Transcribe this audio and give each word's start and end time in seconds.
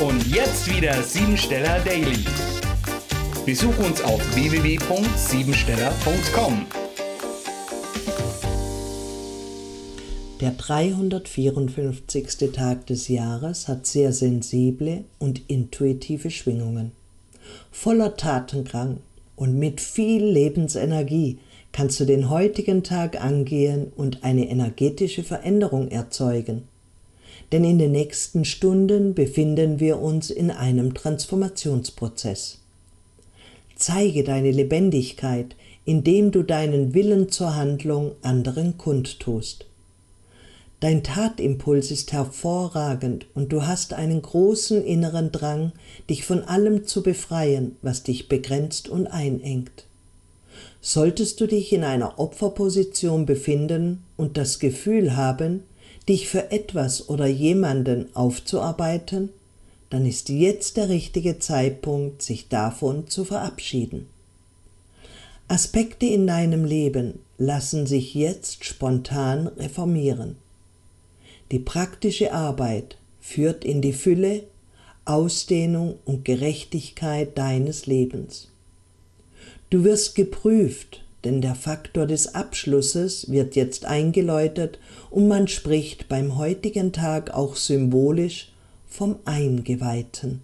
Und 0.00 0.26
jetzt 0.26 0.68
wieder 0.68 1.00
Siebensteller 1.04 1.78
Daily. 1.84 2.24
Besuch 3.46 3.78
uns 3.78 4.02
auf 4.02 4.20
www.siebensteller.com. 4.34 6.66
Der 10.40 10.50
354. 10.50 12.50
Tag 12.52 12.86
des 12.86 13.06
Jahres 13.06 13.68
hat 13.68 13.86
sehr 13.86 14.12
sensible 14.12 15.04
und 15.20 15.48
intuitive 15.48 16.32
Schwingungen. 16.32 16.90
Voller 17.70 18.16
Tatendrang 18.16 18.96
und 19.36 19.56
mit 19.56 19.80
viel 19.80 20.24
Lebensenergie 20.24 21.38
kannst 21.70 22.00
du 22.00 22.04
den 22.04 22.30
heutigen 22.30 22.82
Tag 22.82 23.22
angehen 23.22 23.92
und 23.94 24.24
eine 24.24 24.50
energetische 24.50 25.22
Veränderung 25.22 25.92
erzeugen 25.92 26.64
denn 27.52 27.64
in 27.64 27.78
den 27.78 27.92
nächsten 27.92 28.44
Stunden 28.44 29.14
befinden 29.14 29.80
wir 29.80 30.00
uns 30.00 30.30
in 30.30 30.50
einem 30.50 30.94
Transformationsprozess. 30.94 32.58
Zeige 33.76 34.24
deine 34.24 34.50
Lebendigkeit, 34.50 35.56
indem 35.84 36.30
du 36.30 36.42
deinen 36.42 36.94
Willen 36.94 37.28
zur 37.28 37.54
Handlung 37.54 38.12
anderen 38.22 38.78
kundtust. 38.78 39.66
Dein 40.80 41.02
Tatimpuls 41.02 41.90
ist 41.90 42.12
hervorragend 42.12 43.26
und 43.34 43.52
du 43.52 43.66
hast 43.66 43.94
einen 43.94 44.20
großen 44.20 44.84
inneren 44.84 45.32
Drang, 45.32 45.72
dich 46.10 46.24
von 46.24 46.42
allem 46.42 46.86
zu 46.86 47.02
befreien, 47.02 47.76
was 47.80 48.02
dich 48.02 48.28
begrenzt 48.28 48.88
und 48.88 49.06
einengt. 49.06 49.86
Solltest 50.80 51.40
du 51.40 51.46
dich 51.46 51.72
in 51.72 51.84
einer 51.84 52.18
Opferposition 52.18 53.24
befinden 53.24 54.04
und 54.18 54.36
das 54.36 54.58
Gefühl 54.58 55.16
haben, 55.16 55.62
dich 56.08 56.28
für 56.28 56.50
etwas 56.50 57.08
oder 57.08 57.26
jemanden 57.26 58.14
aufzuarbeiten, 58.14 59.30
dann 59.90 60.06
ist 60.06 60.28
jetzt 60.28 60.76
der 60.76 60.88
richtige 60.88 61.38
Zeitpunkt, 61.38 62.22
sich 62.22 62.48
davon 62.48 63.08
zu 63.08 63.24
verabschieden. 63.24 64.06
Aspekte 65.46 66.06
in 66.06 66.26
deinem 66.26 66.64
Leben 66.64 67.20
lassen 67.38 67.86
sich 67.86 68.14
jetzt 68.14 68.64
spontan 68.64 69.46
reformieren. 69.46 70.36
Die 71.52 71.58
praktische 71.58 72.32
Arbeit 72.32 72.96
führt 73.20 73.64
in 73.64 73.82
die 73.82 73.92
Fülle, 73.92 74.44
Ausdehnung 75.04 75.98
und 76.06 76.24
Gerechtigkeit 76.24 77.36
deines 77.36 77.86
Lebens. 77.86 78.48
Du 79.70 79.84
wirst 79.84 80.14
geprüft 80.14 81.03
denn 81.24 81.40
der 81.40 81.54
Faktor 81.54 82.06
des 82.06 82.34
Abschlusses 82.34 83.30
wird 83.30 83.56
jetzt 83.56 83.86
eingeläutet 83.86 84.78
und 85.10 85.28
man 85.28 85.48
spricht 85.48 86.08
beim 86.08 86.36
heutigen 86.36 86.92
Tag 86.92 87.32
auch 87.32 87.56
symbolisch 87.56 88.52
vom 88.88 89.16
Eingeweihten. 89.24 90.42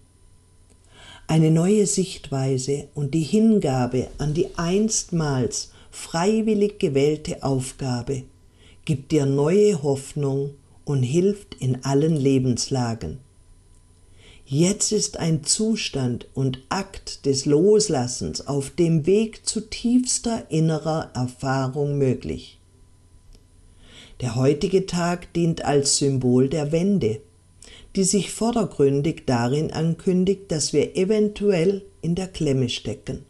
Eine 1.27 1.51
neue 1.51 1.86
Sichtweise 1.86 2.89
und 2.95 3.14
die 3.14 3.23
Hingabe 3.23 4.08
an 4.19 4.34
die 4.34 4.48
einstmals 4.56 5.70
freiwillig 5.91 6.78
gewählte 6.81 7.42
Aufgabe 7.42 8.25
gibt 8.84 9.12
dir 9.12 9.27
neue 9.27 9.83
Hoffnung 9.83 10.55
und 10.84 11.03
hilft 11.03 11.55
in 11.61 11.84
allen 11.84 12.17
Lebenslagen. 12.17 13.19
Jetzt 14.53 14.91
ist 14.91 15.17
ein 15.17 15.45
Zustand 15.45 16.27
und 16.34 16.59
Akt 16.70 17.25
des 17.25 17.47
Loslassens 17.47 18.48
auf 18.48 18.70
dem 18.70 19.07
Weg 19.07 19.47
zu 19.47 19.61
tiefster 19.61 20.47
innerer 20.48 21.12
Erfahrung 21.15 21.98
möglich. 21.98 22.59
Der 24.20 24.34
heutige 24.34 24.87
Tag 24.87 25.33
dient 25.34 25.65
als 25.65 25.98
Symbol 25.98 26.48
der 26.48 26.73
Wende, 26.73 27.20
die 27.95 28.03
sich 28.03 28.33
vordergründig 28.33 29.23
darin 29.25 29.70
ankündigt, 29.70 30.51
dass 30.51 30.73
wir 30.73 30.97
eventuell 30.97 31.83
in 32.03 32.17
der 32.17 32.27
Klemme 32.27 32.70
stecken. 32.70 33.25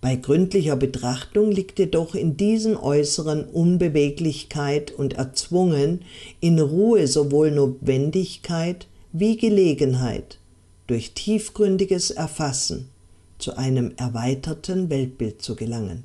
Bei 0.00 0.16
gründlicher 0.16 0.76
Betrachtung 0.76 1.50
liegt 1.50 1.78
jedoch 1.78 2.14
in 2.14 2.38
diesen 2.38 2.78
äußeren 2.78 3.44
Unbeweglichkeit 3.44 4.90
und 4.90 5.12
erzwungen 5.18 6.00
in 6.40 6.58
Ruhe 6.58 7.06
sowohl 7.06 7.50
Notwendigkeit 7.50 8.86
wie 9.12 9.36
Gelegenheit, 9.36 10.38
durch 10.86 11.12
tiefgründiges 11.12 12.10
Erfassen 12.10 12.88
zu 13.38 13.56
einem 13.56 13.92
erweiterten 13.96 14.90
Weltbild 14.90 15.42
zu 15.42 15.54
gelangen. 15.54 16.04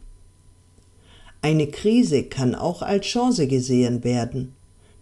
Eine 1.41 1.67
Krise 1.67 2.23
kann 2.23 2.55
auch 2.55 2.81
als 2.81 3.05
Chance 3.05 3.47
gesehen 3.47 4.03
werden, 4.03 4.53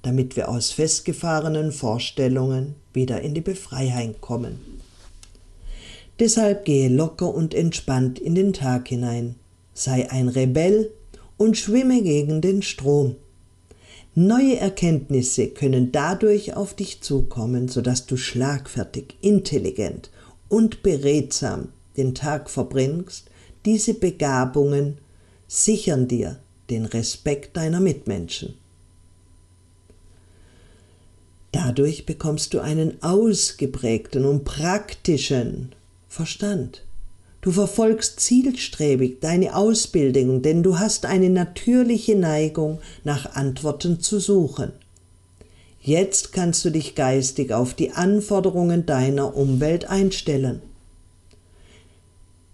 damit 0.02 0.36
wir 0.36 0.50
aus 0.50 0.72
festgefahrenen 0.72 1.72
Vorstellungen 1.72 2.76
wieder 2.94 3.22
in 3.22 3.36
die 3.36 3.42
Befreiheit 3.42 4.22
kommen. 4.22 4.60
Deshalb 6.20 6.66
gehe 6.66 6.90
locker 6.90 7.34
und 7.34 7.54
entspannt 7.54 8.18
in 8.18 8.36
den 8.36 8.54
Tag 8.54 8.88
hinein, 8.88 9.36
sei 9.74 10.10
ein 10.10 10.30
Rebell 10.30 10.92
und 11.38 11.58
schwimme 11.58 12.02
gegen 12.02 12.42
den 12.42 12.62
Strom. 12.62 13.16
Neue 14.14 14.58
Erkenntnisse 14.58 15.48
können 15.48 15.94
dadurch 15.94 16.54
auf 16.56 16.74
dich 16.74 17.02
zukommen, 17.02 17.70
sodass 17.70 18.06
du 18.06 18.18
schlagfertig, 18.18 19.16
intelligent 19.22 20.10
und 20.50 20.84
beredsam 20.84 21.70
den 21.96 22.14
Tag 22.14 22.50
verbringst. 22.50 23.30
Diese 23.64 23.94
Begabungen 23.94 24.98
sichern 25.48 26.10
dir 26.10 26.40
den 26.70 26.86
Respekt 26.86 27.56
deiner 27.56 27.80
Mitmenschen. 27.80 28.56
Dadurch 31.54 32.06
bekommst 32.06 32.54
du 32.54 32.60
einen 32.60 33.02
ausgeprägten 33.04 34.26
und 34.26 34.44
praktischen 34.44 35.74
Verstand. 36.10 36.84
Du 37.42 37.52
verfolgst 37.52 38.20
zielstrebig 38.20 39.20
deine 39.20 39.56
Ausbildung, 39.56 40.44
denn 40.44 40.62
du 40.62 40.78
hast 40.78 41.06
eine 41.06 41.30
natürliche 41.30 42.16
Neigung, 42.16 42.80
nach 43.04 43.36
Antworten 43.36 44.00
zu 44.00 44.20
suchen. 44.20 44.72
Jetzt 45.82 46.34
kannst 46.34 46.64
du 46.64 46.70
dich 46.70 46.94
geistig 46.94 47.52
auf 47.52 47.74
die 47.74 47.92
Anforderungen 47.92 48.86
deiner 48.86 49.36
Umwelt 49.36 49.90
einstellen. 49.90 50.62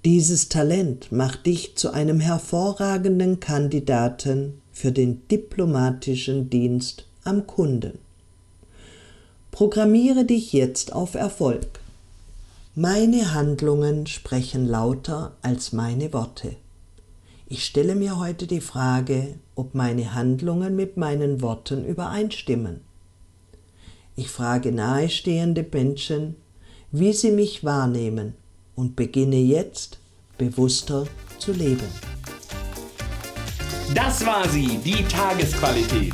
Dieses 0.05 0.47
Talent 0.47 1.11
macht 1.11 1.45
dich 1.45 1.75
zu 1.75 1.91
einem 1.91 2.21
hervorragenden 2.21 3.41
Kandidaten 3.41 4.61
für 4.71 4.93
den 4.93 5.27
diplomatischen 5.27 6.49
Dienst 6.49 7.05
am 7.25 7.45
Kunden. 7.45 7.99
Programmiere 9.51 10.23
dich 10.23 10.53
jetzt 10.53 10.93
auf 10.93 11.15
Erfolg. 11.15 11.67
Meine 12.79 13.33
Handlungen 13.33 14.05
sprechen 14.05 14.67
lauter 14.67 15.35
als 15.41 15.73
meine 15.73 16.13
Worte. 16.13 16.57
Ich 17.47 17.65
stelle 17.65 17.95
mir 17.95 18.19
heute 18.19 18.45
die 18.45 18.61
Frage, 18.61 19.39
ob 19.55 19.73
meine 19.73 20.13
Handlungen 20.13 20.75
mit 20.75 20.95
meinen 20.95 21.41
Worten 21.41 21.83
übereinstimmen. 21.83 22.81
Ich 24.15 24.29
frage 24.29 24.71
nahestehende 24.71 25.65
Menschen, 25.73 26.35
wie 26.91 27.13
sie 27.13 27.31
mich 27.31 27.63
wahrnehmen 27.63 28.35
und 28.75 28.95
beginne 28.95 29.37
jetzt 29.37 29.97
bewusster 30.37 31.07
zu 31.39 31.53
leben. 31.53 31.89
Das 33.95 34.23
war 34.23 34.47
sie, 34.49 34.77
die 34.85 35.03
Tagesqualität. 35.05 36.13